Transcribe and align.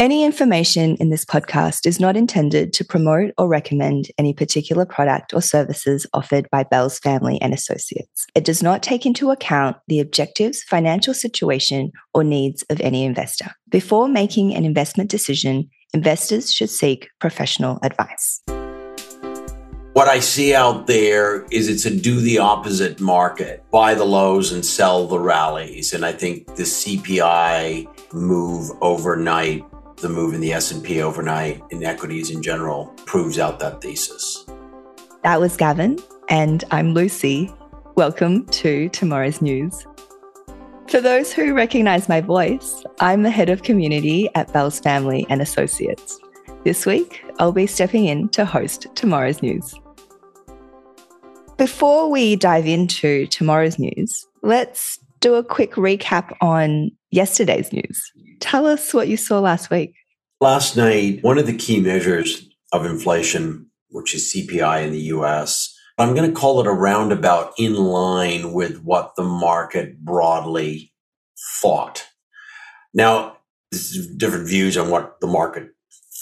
Any 0.00 0.24
information 0.24 0.96
in 0.96 1.10
this 1.10 1.24
podcast 1.24 1.86
is 1.86 2.00
not 2.00 2.16
intended 2.16 2.72
to 2.72 2.84
promote 2.84 3.30
or 3.38 3.46
recommend 3.46 4.08
any 4.18 4.34
particular 4.34 4.84
product 4.84 5.32
or 5.32 5.40
services 5.40 6.04
offered 6.12 6.48
by 6.50 6.64
Bell's 6.64 6.98
Family 6.98 7.40
and 7.40 7.54
Associates. 7.54 8.26
It 8.34 8.44
does 8.44 8.60
not 8.60 8.82
take 8.82 9.06
into 9.06 9.30
account 9.30 9.76
the 9.86 10.00
objectives, 10.00 10.64
financial 10.64 11.14
situation, 11.14 11.92
or 12.12 12.24
needs 12.24 12.64
of 12.70 12.80
any 12.80 13.04
investor. 13.04 13.52
Before 13.68 14.08
making 14.08 14.52
an 14.56 14.64
investment 14.64 15.10
decision, 15.10 15.70
investors 15.92 16.52
should 16.52 16.70
seek 16.70 17.08
professional 17.20 17.78
advice. 17.84 18.42
What 19.92 20.08
I 20.08 20.18
see 20.18 20.56
out 20.56 20.88
there 20.88 21.44
is 21.52 21.68
it's 21.68 21.84
a 21.84 21.96
do 21.96 22.20
the 22.20 22.38
opposite 22.38 22.98
market, 23.00 23.62
buy 23.70 23.94
the 23.94 24.04
lows 24.04 24.50
and 24.50 24.66
sell 24.66 25.06
the 25.06 25.20
rallies. 25.20 25.94
And 25.94 26.04
I 26.04 26.10
think 26.10 26.56
the 26.56 26.64
CPI 26.64 28.12
move 28.12 28.72
overnight 28.80 29.64
the 29.96 30.08
move 30.08 30.34
in 30.34 30.40
the 30.40 30.52
S&P 30.52 31.00
overnight 31.00 31.62
in 31.70 31.82
equities 31.84 32.30
in 32.30 32.42
general 32.42 32.86
proves 33.06 33.38
out 33.38 33.60
that 33.60 33.80
thesis. 33.80 34.44
That 35.22 35.40
was 35.40 35.56
Gavin 35.56 35.98
and 36.28 36.64
I'm 36.70 36.94
Lucy. 36.94 37.52
Welcome 37.94 38.46
to 38.46 38.88
tomorrow's 38.90 39.40
news. 39.40 39.86
For 40.88 41.00
those 41.00 41.32
who 41.32 41.54
recognize 41.54 42.08
my 42.08 42.20
voice, 42.20 42.84
I'm 43.00 43.22
the 43.22 43.30
head 43.30 43.48
of 43.48 43.62
community 43.62 44.28
at 44.34 44.52
Bell's 44.52 44.80
Family 44.80 45.26
and 45.28 45.40
Associates. 45.40 46.18
This 46.64 46.86
week, 46.86 47.24
I'll 47.38 47.52
be 47.52 47.66
stepping 47.66 48.06
in 48.06 48.28
to 48.30 48.44
host 48.44 48.86
tomorrow's 48.94 49.42
news. 49.42 49.74
Before 51.56 52.10
we 52.10 52.36
dive 52.36 52.66
into 52.66 53.26
tomorrow's 53.28 53.78
news, 53.78 54.26
let's 54.42 54.98
do 55.24 55.34
a 55.36 55.42
quick 55.42 55.72
recap 55.72 56.36
on 56.42 56.90
yesterday's 57.10 57.72
news. 57.72 58.12
Tell 58.40 58.66
us 58.66 58.92
what 58.92 59.08
you 59.08 59.16
saw 59.16 59.40
last 59.40 59.70
week. 59.70 59.94
Last 60.38 60.76
night, 60.76 61.22
one 61.22 61.38
of 61.38 61.46
the 61.46 61.56
key 61.56 61.80
measures 61.80 62.46
of 62.72 62.84
inflation, 62.84 63.66
which 63.88 64.14
is 64.14 64.34
CPI 64.34 64.84
in 64.84 64.92
the 64.92 65.00
US, 65.14 65.74
I'm 65.96 66.14
going 66.14 66.28
to 66.28 66.38
call 66.38 66.60
it 66.60 66.66
a 66.66 66.72
roundabout 66.72 67.54
in 67.56 67.74
line 67.74 68.52
with 68.52 68.82
what 68.82 69.16
the 69.16 69.22
market 69.22 69.98
broadly 70.04 70.92
thought. 71.62 72.04
Now, 72.92 73.38
there's 73.70 74.06
different 74.18 74.46
views 74.46 74.76
on 74.76 74.90
what 74.90 75.20
the 75.22 75.26
market 75.26 75.70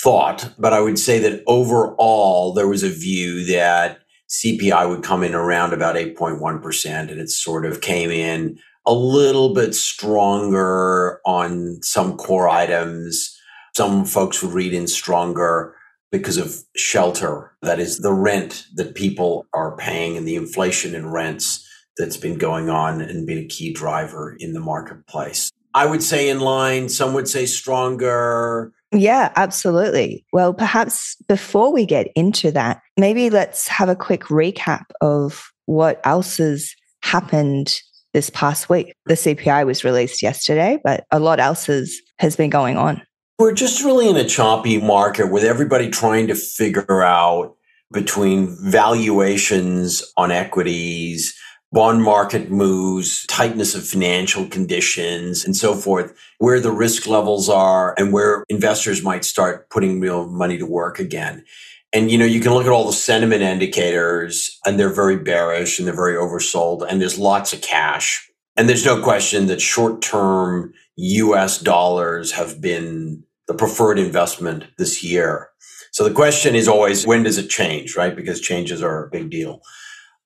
thought, 0.00 0.54
but 0.58 0.72
I 0.72 0.80
would 0.80 0.98
say 0.98 1.18
that 1.18 1.42
overall, 1.48 2.54
there 2.54 2.68
was 2.68 2.84
a 2.84 2.88
view 2.88 3.44
that 3.46 3.98
CPI 4.28 4.88
would 4.88 5.02
come 5.02 5.24
in 5.24 5.34
around 5.34 5.72
about 5.72 5.96
8.1%, 5.96 7.10
and 7.10 7.20
it 7.20 7.30
sort 7.30 7.66
of 7.66 7.80
came 7.80 8.12
in 8.12 8.60
a 8.86 8.92
little 8.92 9.54
bit 9.54 9.74
stronger 9.74 11.20
on 11.24 11.82
some 11.82 12.16
core 12.16 12.48
items. 12.48 13.36
Some 13.76 14.04
folks 14.04 14.42
would 14.42 14.52
read 14.52 14.74
in 14.74 14.86
stronger 14.86 15.74
because 16.10 16.36
of 16.36 16.56
shelter. 16.76 17.56
That 17.62 17.80
is 17.80 17.98
the 17.98 18.12
rent 18.12 18.66
that 18.74 18.94
people 18.94 19.46
are 19.54 19.76
paying 19.76 20.16
and 20.16 20.26
the 20.26 20.36
inflation 20.36 20.94
in 20.94 21.10
rents 21.10 21.66
that's 21.96 22.16
been 22.16 22.38
going 22.38 22.68
on 22.68 23.00
and 23.00 23.26
been 23.26 23.38
a 23.38 23.46
key 23.46 23.72
driver 23.72 24.36
in 24.38 24.52
the 24.52 24.60
marketplace. 24.60 25.50
I 25.74 25.86
would 25.86 26.02
say 26.02 26.28
in 26.28 26.40
line, 26.40 26.88
some 26.88 27.14
would 27.14 27.28
say 27.28 27.46
stronger. 27.46 28.72
Yeah, 28.92 29.32
absolutely. 29.36 30.24
Well, 30.32 30.52
perhaps 30.52 31.16
before 31.28 31.72
we 31.72 31.86
get 31.86 32.08
into 32.14 32.50
that, 32.52 32.82
maybe 32.98 33.30
let's 33.30 33.68
have 33.68 33.88
a 33.88 33.96
quick 33.96 34.24
recap 34.24 34.84
of 35.00 35.50
what 35.64 36.00
else 36.04 36.36
has 36.36 36.74
happened 37.02 37.80
this 38.12 38.30
past 38.30 38.68
week. 38.68 38.94
The 39.06 39.14
CPI 39.14 39.66
was 39.66 39.84
released 39.84 40.22
yesterday, 40.22 40.78
but 40.82 41.04
a 41.10 41.18
lot 41.18 41.40
else 41.40 41.66
has, 41.66 41.94
has 42.18 42.36
been 42.36 42.50
going 42.50 42.76
on. 42.76 43.02
We're 43.38 43.54
just 43.54 43.82
really 43.82 44.08
in 44.08 44.16
a 44.16 44.24
choppy 44.24 44.80
market 44.80 45.30
with 45.30 45.44
everybody 45.44 45.90
trying 45.90 46.26
to 46.28 46.34
figure 46.34 47.02
out 47.02 47.56
between 47.92 48.56
valuations 48.70 50.02
on 50.16 50.30
equities, 50.30 51.34
bond 51.72 52.02
market 52.02 52.50
moves, 52.50 53.26
tightness 53.26 53.74
of 53.74 53.86
financial 53.86 54.46
conditions, 54.46 55.44
and 55.44 55.56
so 55.56 55.74
forth, 55.74 56.14
where 56.38 56.60
the 56.60 56.70
risk 56.70 57.06
levels 57.06 57.48
are 57.48 57.94
and 57.98 58.12
where 58.12 58.44
investors 58.48 59.02
might 59.02 59.24
start 59.24 59.68
putting 59.70 59.98
real 59.98 60.28
money 60.28 60.58
to 60.58 60.66
work 60.66 60.98
again. 60.98 61.44
And 61.92 62.10
you 62.10 62.16
know, 62.16 62.24
you 62.24 62.40
can 62.40 62.52
look 62.52 62.64
at 62.64 62.72
all 62.72 62.86
the 62.86 62.92
sentiment 62.92 63.42
indicators 63.42 64.58
and 64.64 64.78
they're 64.78 64.92
very 64.92 65.16
bearish 65.16 65.78
and 65.78 65.86
they're 65.86 65.94
very 65.94 66.14
oversold 66.14 66.86
and 66.88 67.00
there's 67.00 67.18
lots 67.18 67.52
of 67.52 67.60
cash. 67.60 68.30
And 68.56 68.68
there's 68.68 68.84
no 68.84 69.02
question 69.02 69.46
that 69.46 69.60
short-term 69.60 70.72
US 70.96 71.58
dollars 71.58 72.32
have 72.32 72.60
been 72.60 73.24
the 73.46 73.54
preferred 73.54 73.98
investment 73.98 74.64
this 74.78 75.02
year. 75.02 75.48
So 75.90 76.04
the 76.04 76.14
question 76.14 76.54
is 76.54 76.68
always 76.68 77.06
when 77.06 77.24
does 77.24 77.36
it 77.36 77.50
change, 77.50 77.96
right? 77.96 78.16
Because 78.16 78.40
changes 78.40 78.82
are 78.82 79.04
a 79.04 79.10
big 79.10 79.30
deal. 79.30 79.60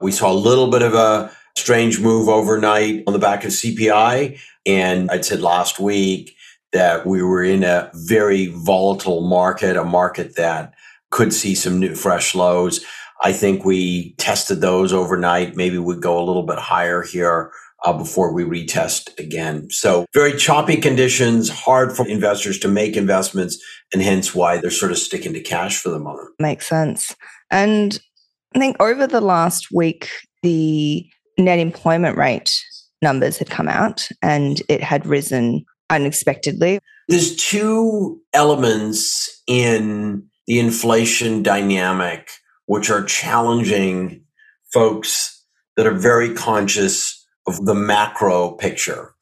We 0.00 0.12
saw 0.12 0.30
a 0.30 0.34
little 0.34 0.70
bit 0.70 0.82
of 0.82 0.94
a 0.94 1.32
strange 1.56 1.98
move 1.98 2.28
overnight 2.28 3.02
on 3.06 3.12
the 3.12 3.18
back 3.18 3.44
of 3.44 3.50
CPI 3.50 4.38
and 4.66 5.10
I'd 5.10 5.24
said 5.24 5.40
last 5.40 5.80
week 5.80 6.36
that 6.72 7.06
we 7.06 7.22
were 7.22 7.42
in 7.42 7.64
a 7.64 7.90
very 7.94 8.46
volatile 8.46 9.22
market, 9.22 9.76
a 9.76 9.84
market 9.84 10.36
that 10.36 10.74
could 11.16 11.32
see 11.32 11.54
some 11.54 11.80
new 11.80 11.94
fresh 11.94 12.34
lows. 12.34 12.84
I 13.24 13.32
think 13.32 13.64
we 13.64 14.14
tested 14.18 14.60
those 14.60 14.92
overnight. 14.92 15.56
Maybe 15.56 15.78
we'd 15.78 16.02
go 16.02 16.18
a 16.18 16.22
little 16.22 16.42
bit 16.42 16.58
higher 16.58 17.02
here 17.02 17.50
uh, 17.86 17.94
before 17.94 18.34
we 18.34 18.44
retest 18.44 19.18
again. 19.18 19.70
So 19.70 20.04
very 20.12 20.36
choppy 20.36 20.76
conditions, 20.76 21.48
hard 21.48 21.96
for 21.96 22.06
investors 22.06 22.58
to 22.58 22.68
make 22.68 22.98
investments, 22.98 23.56
and 23.94 24.02
hence 24.02 24.34
why 24.34 24.58
they're 24.58 24.70
sort 24.70 24.92
of 24.92 24.98
sticking 24.98 25.32
to 25.32 25.40
cash 25.40 25.80
for 25.80 25.88
the 25.88 25.98
moment. 25.98 26.28
Makes 26.38 26.66
sense. 26.66 27.16
And 27.50 27.98
I 28.54 28.58
think 28.58 28.76
over 28.78 29.06
the 29.06 29.22
last 29.22 29.68
week, 29.72 30.10
the 30.42 31.06
net 31.38 31.58
employment 31.58 32.18
rate 32.18 32.52
numbers 33.00 33.38
had 33.38 33.48
come 33.48 33.68
out 33.68 34.06
and 34.20 34.60
it 34.68 34.82
had 34.82 35.06
risen 35.06 35.64
unexpectedly. 35.88 36.78
There's 37.08 37.36
two 37.36 38.20
elements 38.34 39.42
in 39.46 40.28
the 40.46 40.58
inflation 40.58 41.42
dynamic, 41.42 42.30
which 42.66 42.90
are 42.90 43.04
challenging 43.04 44.24
folks 44.72 45.44
that 45.76 45.86
are 45.86 45.94
very 45.94 46.34
conscious 46.34 47.26
of 47.46 47.64
the 47.64 47.74
macro 47.74 48.52
picture. 48.52 49.14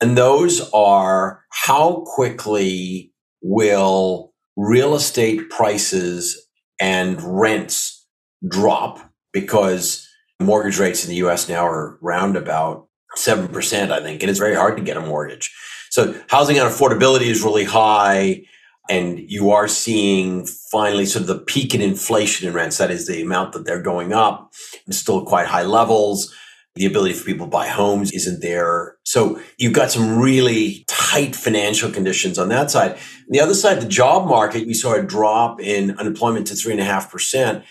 And 0.00 0.18
those 0.18 0.68
are 0.72 1.44
how 1.50 2.02
quickly 2.06 3.12
will 3.40 4.32
real 4.56 4.94
estate 4.94 5.48
prices 5.48 6.46
and 6.80 7.20
rents 7.22 8.06
drop 8.48 8.98
because 9.32 10.06
mortgage 10.40 10.78
rates 10.78 11.04
in 11.04 11.10
the 11.10 11.16
US 11.16 11.48
now 11.48 11.66
are 11.66 11.98
around 12.02 12.36
about 12.36 12.88
7%, 13.16 13.90
I 13.90 14.02
think, 14.02 14.22
and 14.22 14.30
it's 14.30 14.38
very 14.38 14.54
hard 14.54 14.76
to 14.76 14.82
get 14.82 14.96
a 14.96 15.00
mortgage. 15.00 15.54
So 15.90 16.14
housing 16.28 16.58
and 16.58 16.68
affordability 16.68 17.26
is 17.26 17.42
really 17.42 17.64
high 17.64 18.42
and 18.92 19.30
you 19.30 19.50
are 19.52 19.68
seeing 19.68 20.44
finally 20.70 21.06
sort 21.06 21.22
of 21.22 21.26
the 21.26 21.38
peak 21.38 21.74
in 21.74 21.80
inflation 21.80 22.46
in 22.46 22.52
rents. 22.52 22.76
That 22.76 22.90
is 22.90 23.06
the 23.06 23.22
amount 23.22 23.54
that 23.54 23.64
they're 23.64 23.80
going 23.80 24.12
up. 24.12 24.52
It's 24.86 24.98
still 24.98 25.24
quite 25.24 25.46
high 25.46 25.62
levels. 25.62 26.30
The 26.74 26.84
ability 26.84 27.14
for 27.14 27.24
people 27.24 27.46
to 27.46 27.50
buy 27.50 27.68
homes 27.68 28.12
isn't 28.12 28.42
there. 28.42 28.96
So 29.04 29.40
you've 29.56 29.72
got 29.72 29.90
some 29.90 30.18
really 30.18 30.84
tight 30.88 31.34
financial 31.34 31.90
conditions 31.90 32.38
on 32.38 32.50
that 32.50 32.70
side. 32.70 32.92
On 32.92 33.30
the 33.30 33.40
other 33.40 33.54
side, 33.54 33.80
the 33.80 33.88
job 33.88 34.28
market, 34.28 34.66
we 34.66 34.74
saw 34.74 34.94
a 34.94 35.02
drop 35.02 35.58
in 35.58 35.98
unemployment 35.98 36.46
to 36.48 36.54
three 36.54 36.72
and 36.72 36.80
a 36.80 36.84
half 36.84 37.10
percent. 37.10 37.64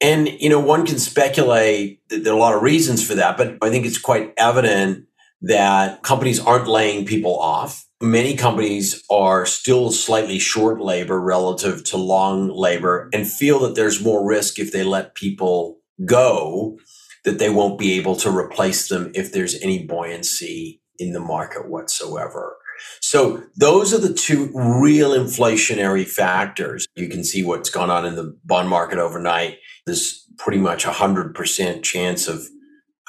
And, 0.00 0.28
you 0.28 0.48
know, 0.48 0.60
one 0.60 0.84
can 0.84 0.98
speculate 0.98 2.00
that 2.08 2.24
there 2.24 2.32
are 2.32 2.36
a 2.36 2.40
lot 2.40 2.56
of 2.56 2.62
reasons 2.62 3.06
for 3.06 3.14
that, 3.14 3.36
but 3.36 3.56
I 3.62 3.70
think 3.70 3.86
it's 3.86 3.98
quite 3.98 4.34
evident 4.36 5.06
that 5.42 6.02
companies 6.02 6.40
aren't 6.40 6.66
laying 6.66 7.06
people 7.06 7.38
off 7.38 7.85
many 8.00 8.36
companies 8.36 9.02
are 9.10 9.46
still 9.46 9.90
slightly 9.90 10.38
short 10.38 10.80
labor 10.80 11.20
relative 11.20 11.84
to 11.84 11.96
long 11.96 12.48
labor 12.48 13.08
and 13.12 13.26
feel 13.26 13.60
that 13.60 13.74
there's 13.74 14.04
more 14.04 14.26
risk 14.26 14.58
if 14.58 14.72
they 14.72 14.82
let 14.82 15.14
people 15.14 15.78
go 16.04 16.78
that 17.24 17.38
they 17.38 17.50
won't 17.50 17.78
be 17.78 17.94
able 17.94 18.14
to 18.16 18.30
replace 18.30 18.88
them 18.88 19.10
if 19.14 19.32
there's 19.32 19.60
any 19.60 19.84
buoyancy 19.84 20.80
in 20.98 21.12
the 21.12 21.20
market 21.20 21.68
whatsoever. 21.68 22.56
So 23.00 23.42
those 23.56 23.92
are 23.92 23.98
the 23.98 24.14
two 24.14 24.50
real 24.54 25.10
inflationary 25.10 26.06
factors. 26.06 26.86
You 26.94 27.08
can 27.08 27.24
see 27.24 27.42
what's 27.42 27.70
gone 27.70 27.90
on 27.90 28.06
in 28.06 28.14
the 28.14 28.36
bond 28.44 28.68
market 28.68 28.98
overnight. 28.98 29.58
There's 29.86 30.24
pretty 30.38 30.58
much 30.58 30.84
a 30.84 30.92
hundred 30.92 31.34
percent 31.34 31.82
chance 31.82 32.28
of 32.28 32.46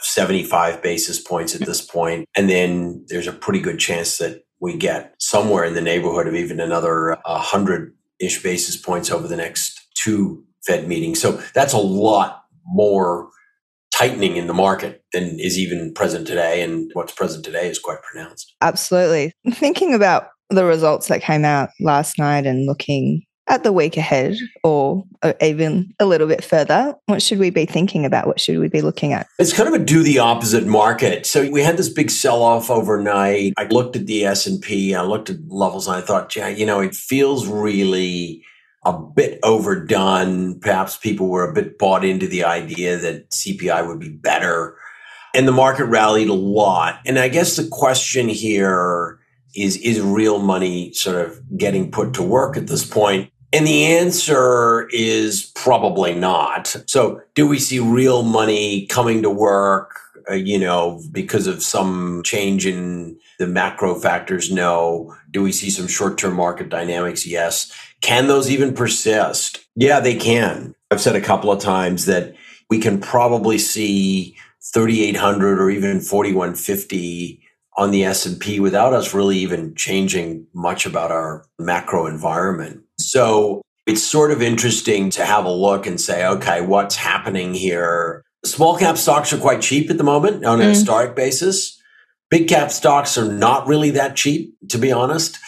75 0.00 0.82
basis 0.82 1.20
points 1.20 1.54
at 1.54 1.66
this 1.66 1.82
point. 1.82 2.26
And 2.36 2.48
then 2.48 3.04
there's 3.08 3.26
a 3.26 3.32
pretty 3.32 3.60
good 3.60 3.78
chance 3.78 4.18
that 4.18 4.45
we 4.60 4.76
get 4.76 5.14
somewhere 5.18 5.64
in 5.64 5.74
the 5.74 5.80
neighborhood 5.80 6.26
of 6.26 6.34
even 6.34 6.60
another 6.60 7.12
uh, 7.12 7.20
100 7.24 7.92
ish 8.20 8.42
basis 8.42 8.76
points 8.76 9.10
over 9.10 9.28
the 9.28 9.36
next 9.36 9.86
two 9.94 10.44
Fed 10.66 10.88
meetings. 10.88 11.20
So 11.20 11.32
that's 11.54 11.72
a 11.72 11.78
lot 11.78 12.44
more 12.64 13.28
tightening 13.94 14.36
in 14.36 14.46
the 14.46 14.54
market 14.54 15.04
than 15.12 15.38
is 15.38 15.58
even 15.58 15.92
present 15.94 16.26
today. 16.26 16.62
And 16.62 16.90
what's 16.94 17.12
present 17.12 17.44
today 17.44 17.68
is 17.68 17.78
quite 17.78 18.02
pronounced. 18.02 18.54
Absolutely. 18.60 19.32
Thinking 19.52 19.94
about 19.94 20.28
the 20.50 20.64
results 20.64 21.08
that 21.08 21.22
came 21.22 21.44
out 21.44 21.70
last 21.80 22.18
night 22.18 22.46
and 22.46 22.66
looking 22.66 23.22
at 23.48 23.62
the 23.62 23.72
week 23.72 23.96
ahead 23.96 24.36
or 24.64 25.04
uh, 25.22 25.32
even 25.40 25.94
a 26.00 26.06
little 26.06 26.26
bit 26.26 26.42
further 26.42 26.94
what 27.06 27.22
should 27.22 27.38
we 27.38 27.50
be 27.50 27.64
thinking 27.66 28.04
about? 28.04 28.26
What 28.26 28.40
should 28.40 28.58
we 28.58 28.68
be 28.68 28.82
looking 28.82 29.12
at? 29.12 29.28
It's 29.38 29.52
kind 29.52 29.68
of 29.68 29.80
a 29.80 29.84
do 29.84 30.02
the 30.02 30.18
opposite 30.18 30.66
market. 30.66 31.26
So 31.26 31.48
we 31.50 31.62
had 31.62 31.76
this 31.76 31.88
big 31.88 32.10
sell 32.10 32.42
off 32.42 32.70
overnight. 32.70 33.54
I 33.56 33.64
looked 33.66 33.96
at 33.96 34.06
the 34.06 34.24
s&p 34.24 34.94
i 34.94 35.02
looked 35.02 35.30
at 35.30 35.36
levels 35.48 35.86
and 35.86 35.96
i 35.96 36.00
thought 36.00 36.34
yeah 36.34 36.48
you 36.48 36.66
know 36.66 36.80
it 36.80 36.94
feels 36.94 37.46
really 37.46 38.42
a 38.84 38.92
bit 38.92 39.40
overdone. 39.42 40.60
Perhaps 40.60 40.98
people 40.98 41.28
were 41.28 41.48
a 41.48 41.52
bit 41.52 41.76
bought 41.76 42.04
into 42.04 42.28
the 42.28 42.44
idea 42.44 42.96
that 42.96 43.30
cpi 43.30 43.86
would 43.86 44.00
be 44.00 44.10
better. 44.10 44.76
And 45.34 45.46
the 45.46 45.52
market 45.52 45.86
rallied 45.86 46.28
a 46.28 46.34
lot. 46.34 47.00
And 47.06 47.18
i 47.18 47.28
guess 47.28 47.56
the 47.56 47.68
question 47.68 48.28
here 48.28 49.20
is 49.54 49.76
is 49.78 50.00
real 50.00 50.38
money 50.38 50.92
sort 50.92 51.16
of 51.16 51.40
getting 51.56 51.90
put 51.90 52.14
to 52.14 52.22
work 52.22 52.56
at 52.56 52.66
this 52.66 52.84
point 52.84 53.30
and 53.52 53.66
the 53.66 53.84
answer 53.84 54.88
is 54.90 55.52
probably 55.54 56.14
not. 56.14 56.76
So, 56.86 57.20
do 57.34 57.46
we 57.46 57.58
see 57.58 57.78
real 57.78 58.22
money 58.22 58.86
coming 58.86 59.22
to 59.22 59.30
work, 59.30 59.98
uh, 60.30 60.34
you 60.34 60.58
know, 60.58 61.02
because 61.12 61.46
of 61.46 61.62
some 61.62 62.22
change 62.24 62.66
in 62.66 63.18
the 63.38 63.46
macro 63.46 63.94
factors? 63.94 64.50
No. 64.50 65.14
Do 65.30 65.42
we 65.42 65.52
see 65.52 65.70
some 65.70 65.86
short 65.86 66.18
term 66.18 66.34
market 66.34 66.68
dynamics? 66.68 67.26
Yes. 67.26 67.72
Can 68.00 68.26
those 68.26 68.50
even 68.50 68.74
persist? 68.74 69.64
Yeah, 69.74 70.00
they 70.00 70.16
can. 70.16 70.74
I've 70.90 71.00
said 71.00 71.16
a 71.16 71.20
couple 71.20 71.50
of 71.50 71.60
times 71.60 72.06
that 72.06 72.34
we 72.68 72.78
can 72.78 73.00
probably 73.00 73.58
see 73.58 74.36
3800 74.72 75.60
or 75.60 75.70
even 75.70 76.00
4150 76.00 77.42
on 77.76 77.90
the 77.90 78.04
S&P 78.04 78.58
without 78.58 78.92
us 78.92 79.14
really 79.14 79.36
even 79.38 79.74
changing 79.74 80.46
much 80.54 80.86
about 80.86 81.10
our 81.10 81.44
macro 81.58 82.06
environment. 82.06 82.82
So 82.98 83.62
it's 83.86 84.02
sort 84.02 84.30
of 84.30 84.42
interesting 84.42 85.10
to 85.10 85.24
have 85.24 85.44
a 85.44 85.50
look 85.50 85.86
and 85.86 86.00
say, 86.00 86.26
okay, 86.26 86.60
what's 86.60 86.96
happening 86.96 87.54
here? 87.54 88.22
Small 88.44 88.76
cap 88.76 88.96
stocks 88.96 89.32
are 89.32 89.38
quite 89.38 89.62
cheap 89.62 89.90
at 89.90 89.98
the 89.98 90.04
moment 90.04 90.44
on 90.44 90.60
a 90.60 90.64
mm. 90.64 90.68
historic 90.68 91.14
basis. 91.14 91.80
Big 92.30 92.48
cap 92.48 92.70
stocks 92.70 93.16
are 93.16 93.30
not 93.30 93.66
really 93.66 93.90
that 93.90 94.16
cheap, 94.16 94.54
to 94.70 94.78
be 94.78 94.90
honest. 94.90 95.38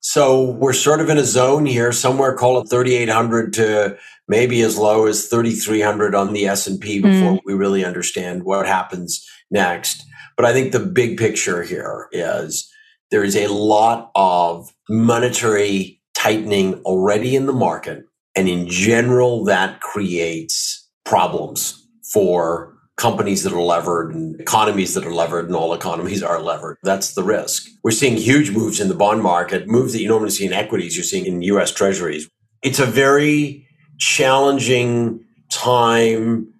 So 0.00 0.52
we're 0.52 0.72
sort 0.72 1.00
of 1.00 1.08
in 1.08 1.18
a 1.18 1.24
zone 1.24 1.66
here, 1.66 1.90
somewhere 1.90 2.34
call 2.34 2.60
it 2.60 2.68
3,800 2.68 3.52
to 3.54 3.98
maybe 4.28 4.60
as 4.60 4.76
low 4.76 5.06
as 5.06 5.28
3,300 5.28 6.14
on 6.14 6.32
the 6.32 6.46
S&P 6.46 7.00
before 7.00 7.32
mm. 7.32 7.40
we 7.44 7.54
really 7.54 7.84
understand 7.84 8.44
what 8.44 8.66
happens 8.66 9.26
next. 9.50 10.04
But 10.36 10.46
I 10.46 10.52
think 10.52 10.72
the 10.72 10.80
big 10.80 11.16
picture 11.16 11.62
here 11.62 12.08
is 12.12 12.70
there 13.10 13.24
is 13.24 13.36
a 13.36 13.46
lot 13.48 14.10
of 14.14 14.70
monetary 14.88 15.95
tightening 16.26 16.74
already 16.82 17.36
in 17.36 17.46
the 17.46 17.52
market. 17.52 18.04
And 18.34 18.48
in 18.48 18.66
general, 18.68 19.44
that 19.44 19.80
creates 19.80 20.88
problems 21.04 21.86
for 22.12 22.74
companies 22.96 23.44
that 23.44 23.52
are 23.52 23.60
levered 23.60 24.12
and 24.12 24.40
economies 24.40 24.94
that 24.94 25.06
are 25.06 25.14
levered, 25.14 25.46
and 25.46 25.54
all 25.54 25.72
economies 25.72 26.24
are 26.24 26.40
levered. 26.42 26.78
That's 26.82 27.14
the 27.14 27.22
risk. 27.22 27.68
We're 27.84 27.92
seeing 27.92 28.16
huge 28.16 28.50
moves 28.50 28.80
in 28.80 28.88
the 28.88 28.94
bond 28.94 29.22
market, 29.22 29.68
moves 29.68 29.92
that 29.92 30.00
you 30.00 30.08
normally 30.08 30.30
see 30.30 30.46
in 30.46 30.52
equities, 30.52 30.96
you're 30.96 31.04
seeing 31.04 31.26
in 31.26 31.42
US 31.42 31.70
treasuries. 31.72 32.28
It's 32.60 32.80
a 32.80 32.86
very 32.86 33.64
challenging 33.98 35.24
time 35.52 36.52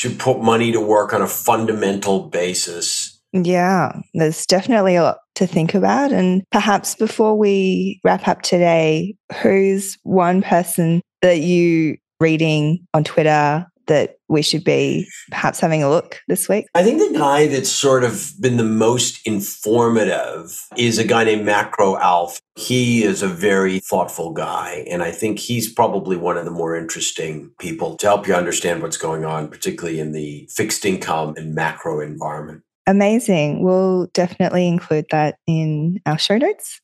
to 0.00 0.10
put 0.10 0.42
money 0.42 0.70
to 0.72 0.80
work 0.80 1.14
on 1.14 1.22
a 1.22 1.28
fundamental 1.28 2.28
basis 2.28 3.03
yeah, 3.34 4.00
there's 4.14 4.46
definitely 4.46 4.94
a 4.94 5.02
lot 5.02 5.18
to 5.34 5.46
think 5.46 5.74
about. 5.74 6.12
And 6.12 6.44
perhaps 6.52 6.94
before 6.94 7.36
we 7.36 8.00
wrap 8.04 8.28
up 8.28 8.42
today, 8.42 9.16
who's 9.42 9.98
one 10.04 10.40
person 10.42 11.02
that 11.20 11.40
you 11.40 11.96
reading 12.20 12.86
on 12.94 13.02
Twitter 13.02 13.66
that 13.86 14.16
we 14.28 14.40
should 14.40 14.64
be 14.64 15.06
perhaps 15.30 15.60
having 15.60 15.82
a 15.82 15.90
look 15.90 16.20
this 16.28 16.48
week? 16.48 16.66
I 16.74 16.82
think 16.82 17.00
the 17.00 17.18
guy 17.18 17.48
that's 17.48 17.68
sort 17.68 18.04
of 18.04 18.30
been 18.40 18.56
the 18.56 18.64
most 18.64 19.20
informative 19.26 20.58
is 20.76 20.98
a 20.98 21.04
guy 21.04 21.24
named 21.24 21.44
Macro 21.44 21.98
Alf. 21.98 22.40
He 22.56 23.02
is 23.02 23.22
a 23.22 23.28
very 23.28 23.80
thoughtful 23.80 24.32
guy, 24.32 24.86
and 24.88 25.02
I 25.02 25.10
think 25.10 25.38
he's 25.38 25.70
probably 25.70 26.16
one 26.16 26.36
of 26.36 26.44
the 26.44 26.50
more 26.50 26.76
interesting 26.76 27.50
people 27.58 27.96
to 27.96 28.06
help 28.06 28.26
you 28.26 28.34
understand 28.34 28.80
what's 28.80 28.96
going 28.96 29.24
on, 29.24 29.48
particularly 29.48 30.00
in 30.00 30.12
the 30.12 30.48
fixed 30.50 30.84
income 30.84 31.34
and 31.36 31.54
macro 31.54 32.00
environment. 32.00 32.62
Amazing. 32.86 33.62
We'll 33.62 34.06
definitely 34.12 34.68
include 34.68 35.06
that 35.10 35.38
in 35.46 36.00
our 36.06 36.18
show 36.18 36.36
notes. 36.36 36.80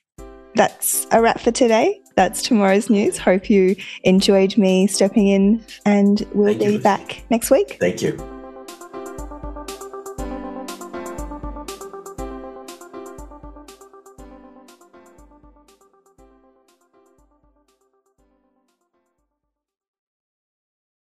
That's 0.54 1.06
a 1.12 1.20
wrap 1.20 1.40
for 1.40 1.52
today. 1.52 2.00
That's 2.16 2.42
tomorrow's 2.42 2.90
news. 2.90 3.18
Hope 3.18 3.48
you 3.48 3.76
enjoyed 4.02 4.56
me 4.56 4.86
stepping 4.86 5.28
in, 5.28 5.64
and 5.86 6.26
we'll 6.34 6.48
Thank 6.48 6.60
be 6.60 6.72
you. 6.72 6.78
back 6.78 7.22
next 7.30 7.50
week. 7.50 7.76
Thank 7.80 8.02
you. 8.02 8.39